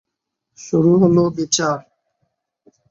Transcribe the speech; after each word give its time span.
শুরু 0.59 0.91
হল 1.01 1.17
বিচার। 1.37 1.77